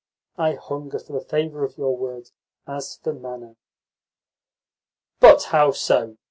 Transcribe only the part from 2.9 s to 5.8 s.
for manna." "But how